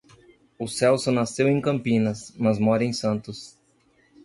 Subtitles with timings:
[0.57, 3.55] O Celso nasceu em Campinas, mas mora em Santos.